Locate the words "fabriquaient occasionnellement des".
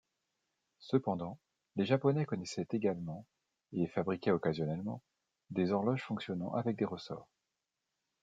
3.85-5.71